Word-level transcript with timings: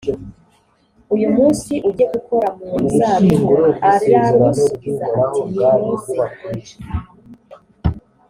uyu 1.15 1.27
munsi 1.35 1.71
ujye 1.89 2.05
gukora 2.13 2.47
mu 2.57 2.65
ruzabibu 2.81 3.51
aramusubiza 3.91 5.05
ati 5.21 5.41
nimuze 5.51 6.15